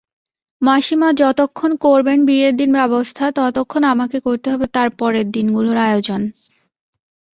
[0.61, 6.21] মাসিমা যতক্ষণ করবেন বিয়ের দিনের ব্যবস্থা ততক্ষণ আমাকে করতে হবে তার পরের দিনগুলোর আয়োজন।